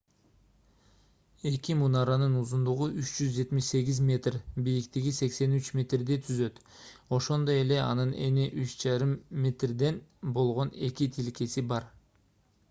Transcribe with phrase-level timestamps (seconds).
[1.49, 4.37] эки мунаранын узундугу 378 метр
[4.69, 6.57] бийиктиги 83 метрди түзөт
[7.19, 9.15] ошондой эле анын эни 3,50
[9.47, 10.01] метрден
[10.41, 11.91] болгон эки тилкеси бар